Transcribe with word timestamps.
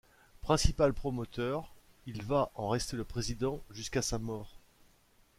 Principal 0.41 0.93
promoteur, 0.93 1.71
il 2.07 2.23
va 2.23 2.49
en 2.55 2.69
rester 2.69 2.97
le 2.97 3.03
président 3.03 3.61
jusqu'à 3.69 4.01
sa 4.01 4.17
mort. 4.17 4.57